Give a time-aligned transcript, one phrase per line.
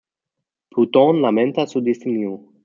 [0.71, 2.39] Plutón lamenta su destino.